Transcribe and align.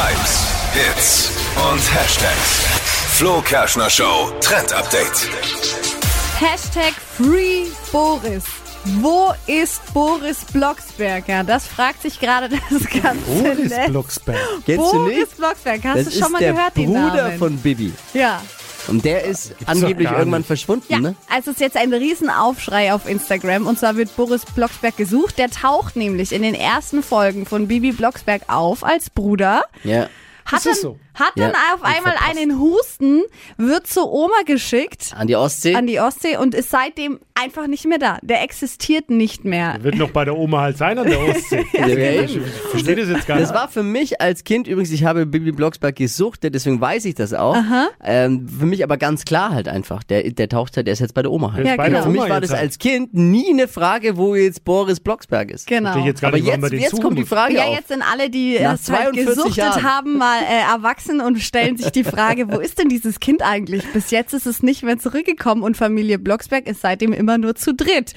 Hypes, 0.00 0.46
Hits 0.72 1.30
und 1.70 1.94
Hashtags. 1.94 2.64
Flo 3.18 3.42
Kerschner 3.42 3.90
Show 3.90 4.32
Trend 4.40 4.72
Update. 4.72 5.28
Hashtag 6.38 6.94
Free 7.18 7.66
Boris. 7.92 8.44
Wo 9.02 9.34
ist 9.46 9.92
Boris 9.92 10.38
Blocksberger? 10.54 11.44
Das 11.44 11.66
fragt 11.66 12.00
sich 12.00 12.18
gerade 12.18 12.48
das 12.70 13.02
ganze 13.02 13.24
Boris 13.26 13.70
Netz. 13.70 13.90
Blocksberg. 13.90 14.38
Kennst 14.64 14.78
du 14.78 14.92
Boris 14.92 15.16
nicht? 15.18 15.36
Blocksberg, 15.36 15.84
hast 15.84 16.06
Das 16.06 16.14
du 16.14 16.18
schon 16.20 16.32
mal 16.32 16.38
der 16.38 16.52
gehört, 16.54 16.76
den 16.78 16.86
Bruder 16.86 17.22
Namen? 17.24 17.38
von 17.38 17.56
Bibi. 17.58 17.92
ja. 18.14 18.40
Und 18.88 19.04
der 19.04 19.24
ist 19.24 19.54
angeblich 19.66 20.10
irgendwann 20.10 20.44
verschwunden, 20.44 20.86
Ja, 20.88 20.98
ne? 20.98 21.14
also 21.28 21.50
es 21.50 21.56
ist 21.56 21.60
jetzt 21.60 21.76
ein 21.76 21.92
Riesenaufschrei 21.92 22.92
auf 22.92 23.08
Instagram 23.08 23.66
und 23.66 23.78
zwar 23.78 23.96
wird 23.96 24.14
Boris 24.16 24.42
Blocksberg 24.54 24.96
gesucht. 24.96 25.38
Der 25.38 25.50
taucht 25.50 25.96
nämlich 25.96 26.32
in 26.32 26.42
den 26.42 26.54
ersten 26.54 27.02
Folgen 27.02 27.46
von 27.46 27.68
Bibi 27.68 27.92
Blocksberg 27.92 28.42
auf 28.48 28.84
als 28.84 29.10
Bruder. 29.10 29.64
Ja. 29.84 30.08
Hat 30.44 30.52
Das 30.52 30.62
dann, 30.64 30.72
ist 30.72 30.80
so. 30.82 30.98
Hat 31.20 31.32
dann 31.36 31.52
Ja, 31.52 31.74
auf 31.74 31.82
einmal 31.82 32.14
einen 32.28 32.58
Husten, 32.58 33.22
wird 33.56 33.86
zur 33.86 34.10
Oma 34.12 34.42
geschickt 34.46 35.12
An 35.16 35.26
die 35.26 35.36
Ostsee. 35.36 35.74
an 35.74 35.86
die 35.86 36.00
Ostsee 36.00 36.36
und 36.36 36.54
ist 36.54 36.70
seitdem 36.70 37.20
einfach 37.34 37.66
nicht 37.68 37.86
mehr 37.86 37.98
da. 37.98 38.18
Der 38.22 38.42
existiert 38.42 39.08
nicht 39.10 39.44
mehr. 39.44 39.76
Wird 39.80 39.94
noch 39.96 40.10
bei 40.10 40.24
der 40.24 40.36
Oma 40.36 40.60
halt 40.60 40.76
sein 40.78 40.98
an 40.98 41.06
der 41.06 41.20
Ostsee. 41.20 41.64
Ja, 41.72 41.86
Ich 41.86 42.36
eben. 42.36 42.44
verstehe 42.70 42.96
das 42.96 43.08
jetzt 43.08 43.26
gar 43.26 43.38
Das 43.38 43.48
nicht. 43.50 43.58
war 43.58 43.68
für 43.68 43.82
mich 43.82 44.20
als 44.20 44.44
Kind 44.44 44.66
übrigens, 44.66 44.90
ich 44.90 45.04
habe 45.04 45.24
Bibi 45.26 45.52
Blocksberg 45.52 45.96
gesuchtet, 45.96 46.54
deswegen 46.54 46.80
weiß 46.80 47.04
ich 47.06 47.14
das 47.14 47.32
auch. 47.32 47.56
Ähm, 48.02 48.48
für 48.48 48.66
mich 48.66 48.82
aber 48.84 48.96
ganz 48.96 49.24
klar 49.24 49.50
halt 49.50 49.68
einfach. 49.68 50.02
Der, 50.02 50.30
der 50.30 50.48
taucht 50.48 50.76
halt, 50.76 50.86
der 50.86 50.92
ist 50.92 51.00
jetzt 51.00 51.14
bei 51.14 51.22
der 51.22 51.30
Oma 51.30 51.52
halt. 51.52 51.64
Der 51.66 51.76
Ja, 51.76 51.82
genau. 51.82 51.96
der 51.98 52.02
Für 52.02 52.08
mich 52.10 52.28
war 52.28 52.40
das 52.40 52.50
halt. 52.50 52.60
als 52.62 52.78
Kind 52.78 53.14
nie 53.14 53.50
eine 53.50 53.68
Frage, 53.68 54.16
wo 54.16 54.34
jetzt 54.34 54.64
Boris 54.64 55.00
Blocksberg 55.00 55.50
ist. 55.50 55.66
Genau. 55.66 55.96
Ich 55.98 56.04
jetzt 56.04 56.20
gar 56.20 56.28
Aber 56.28 56.38
jetzt, 56.38 56.72
jetzt 56.72 57.00
kommt 57.02 57.18
die. 57.18 57.24
Frage 57.24 57.54
Ja, 57.54 57.64
auf. 57.64 57.76
jetzt 57.76 57.88
sind 57.88 58.02
alle, 58.02 58.28
die 58.30 58.56
es 58.56 58.64
halt 58.66 58.80
42 58.82 59.26
gesuchtet 59.26 59.56
Jahren. 59.56 59.82
haben, 59.82 60.18
mal 60.18 60.40
äh, 60.42 60.72
erwachsen 60.72 61.09
und 61.18 61.38
stellen 61.40 61.76
sich 61.78 61.90
die 61.90 62.04
Frage, 62.04 62.52
wo 62.52 62.58
ist 62.60 62.78
denn 62.78 62.88
dieses 62.88 63.20
Kind 63.20 63.42
eigentlich? 63.42 63.84
Bis 63.92 64.10
jetzt 64.10 64.34
ist 64.34 64.46
es 64.46 64.62
nicht 64.62 64.82
mehr 64.82 64.98
zurückgekommen 64.98 65.62
und 65.62 65.76
Familie 65.76 66.18
Blocksberg 66.18 66.66
ist 66.68 66.82
seitdem 66.82 67.12
immer 67.12 67.38
nur 67.38 67.54
zu 67.54 67.74
dritt. 67.74 68.12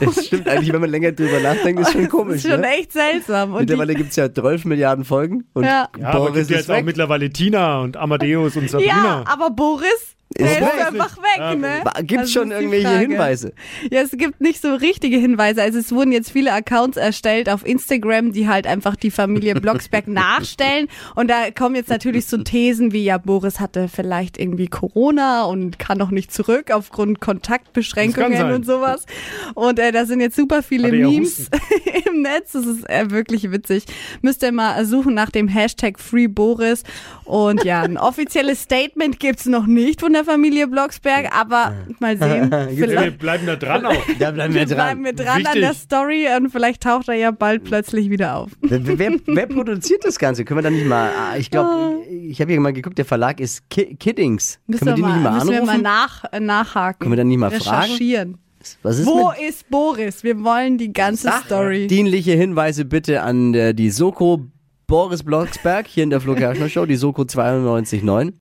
Das 0.00 0.26
stimmt 0.26 0.48
eigentlich, 0.48 0.72
wenn 0.72 0.80
man 0.80 0.90
länger 0.90 1.12
drüber 1.12 1.40
nachdenkt, 1.40 1.80
ist 1.80 1.92
schon 1.92 2.02
das 2.02 2.10
komisch. 2.10 2.36
ist 2.44 2.50
schon 2.50 2.60
ne? 2.60 2.68
echt 2.68 2.92
seltsam. 2.92 3.52
Und 3.54 3.60
Mittlerweile 3.60 3.94
gibt 3.94 4.10
es 4.10 4.16
ja 4.16 4.32
12 4.32 4.64
Milliarden 4.64 5.04
Folgen 5.04 5.44
und 5.54 5.64
Ja. 5.64 5.88
Ja, 5.98 6.08
aber 6.08 6.18
Boris 6.18 6.34
gibt 6.34 6.50
ja 6.50 6.56
ist 6.56 6.60
jetzt 6.62 6.70
auch 6.70 6.76
weg. 6.78 6.84
mittlerweile 6.84 7.30
Tina 7.30 7.80
und 7.80 7.96
Amadeus 7.96 8.56
und 8.56 8.68
Sabrina. 8.68 8.92
ja, 8.94 9.24
aber 9.26 9.50
Boris, 9.50 10.15
der 10.34 10.50
ist, 10.50 10.60
weg. 10.60 10.86
einfach 10.86 11.16
weg, 11.18 11.38
Ja, 11.38 11.54
ne? 11.54 11.82
Gibt 12.02 12.22
Das 12.22 12.32
schon 12.32 12.50
ist 12.50 12.58
die 12.58 12.64
irgendwelche. 12.64 12.98
Hinweise? 12.98 13.52
Ja, 13.90 14.00
es 14.02 14.10
gibt 14.10 14.40
nicht 14.40 14.60
so 14.60 14.74
richtige 14.74 15.16
Hinweise. 15.18 15.62
Also 15.62 15.78
es 15.78 15.92
wurden 15.92 16.10
jetzt 16.10 16.30
viele 16.32 16.52
Accounts 16.52 16.96
erstellt 16.96 17.48
auf 17.48 17.64
Instagram, 17.64 18.32
die 18.32 18.48
halt 18.48 18.66
einfach 18.66 18.96
die 18.96 19.10
Familie 19.12 19.54
Blocksberg 19.54 20.08
nachstellen. 20.08 20.88
Und 21.14 21.28
da 21.30 21.50
kommen 21.52 21.76
jetzt 21.76 21.88
natürlich 21.90 22.26
so 22.26 22.38
Thesen 22.38 22.92
wie, 22.92 23.04
ja, 23.04 23.18
Boris 23.18 23.60
hatte 23.60 23.88
vielleicht 23.88 24.36
irgendwie 24.38 24.66
Corona 24.66 25.44
und 25.44 25.78
kann 25.78 25.96
noch 25.96 26.10
nicht 26.10 26.32
zurück 26.32 26.70
aufgrund 26.72 27.20
Kontaktbeschränkungen 27.20 28.52
und 28.52 28.66
sowas. 28.66 29.06
Und 29.54 29.78
äh, 29.78 29.92
da 29.92 30.06
sind 30.06 30.20
jetzt 30.20 30.36
super 30.36 30.62
viele 30.62 30.88
Hatte 30.88 30.96
ja 30.96 31.08
Memes 31.08 31.48
im 32.06 32.22
Netz. 32.22 32.52
Das 32.52 32.66
ist 32.66 32.88
äh, 32.90 33.10
wirklich 33.10 33.52
witzig. 33.52 33.84
Müsst 34.22 34.42
ihr 34.42 34.50
mal 34.52 34.84
suchen 34.84 35.14
nach 35.14 35.30
dem 35.30 35.46
Hashtag 35.46 36.00
FreeBoris. 36.00 36.82
Und 37.24 37.64
ja, 37.64 37.82
ein 37.82 37.96
offizielles 37.96 38.62
Statement 38.62 39.20
gibt's 39.20 39.46
noch 39.46 39.66
nicht 39.66 40.00
von 40.00 40.15
der 40.16 40.24
Familie 40.24 40.66
Blocksberg, 40.66 41.28
aber 41.36 41.74
mal 42.00 42.16
sehen. 42.16 42.50
Wir 42.76 43.10
bleiben 43.10 43.46
da 43.46 43.56
dran 43.56 43.86
auch. 43.86 43.92
Da 44.18 44.30
bleiben 44.30 44.54
wir 44.54 44.66
bleiben 44.66 45.04
wir 45.04 45.12
dran 45.12 45.28
an 45.28 45.42
Wichtig. 45.44 45.60
der 45.60 45.74
Story 45.74 46.26
und 46.36 46.50
vielleicht 46.50 46.82
taucht 46.82 47.08
er 47.08 47.14
ja 47.14 47.30
bald 47.30 47.64
plötzlich 47.64 48.08
wieder 48.10 48.36
auf. 48.36 48.50
Wer, 48.62 48.98
wer, 48.98 49.12
wer 49.26 49.46
produziert 49.46 50.04
das 50.04 50.18
Ganze? 50.18 50.44
Können 50.44 50.58
wir 50.58 50.62
da 50.62 50.70
nicht 50.70 50.86
mal, 50.86 51.10
ah, 51.10 51.36
ich 51.36 51.50
glaube, 51.50 52.02
ich 52.08 52.40
habe 52.40 52.50
hier 52.50 52.60
mal 52.60 52.72
geguckt, 52.72 52.98
der 52.98 53.04
Verlag 53.04 53.40
ist 53.40 53.68
Ki 53.70 53.94
Kiddings. 53.96 54.58
Müssen 54.66 54.86
Können 54.86 54.90
wir 54.90 54.96
die 54.96 55.02
wir 55.02 55.14
nicht 55.14 55.22
mal 55.22 55.32
müssen 55.34 55.50
wir 55.50 55.60
anrufen? 55.62 55.82
mal 55.82 55.82
nach, 55.82 56.24
äh, 56.32 56.40
nachhaken. 56.40 56.98
Können 57.00 57.12
wir 57.12 57.16
dann 57.16 57.28
nicht 57.28 57.38
mal 57.38 57.50
fragen? 57.50 57.82
recherchieren. 57.84 58.38
Was 58.82 58.98
ist 58.98 59.06
Wo 59.06 59.28
mit 59.30 59.48
ist 59.48 59.68
Boris? 59.70 60.24
Wir 60.24 60.42
wollen 60.42 60.78
die 60.78 60.92
ganze 60.92 61.30
Story. 61.44 61.86
dienliche 61.86 62.32
Hinweise 62.32 62.84
bitte 62.84 63.22
an 63.22 63.54
äh, 63.54 63.74
die 63.74 63.90
Soko 63.90 64.46
Boris 64.86 65.22
Blocksberg 65.22 65.86
hier 65.86 66.04
in 66.04 66.10
der 66.10 66.20
Flo 66.20 66.36
Show, 66.68 66.86
die 66.86 66.96
Soko 66.96 67.22
92.9. 67.22 68.32